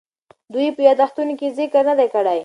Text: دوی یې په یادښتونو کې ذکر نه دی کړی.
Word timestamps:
دوی 0.53 0.63
یې 0.67 0.75
په 0.77 0.81
یادښتونو 0.87 1.33
کې 1.39 1.47
ذکر 1.57 1.83
نه 1.89 1.93
دی 1.99 2.07
کړی. 2.13 2.39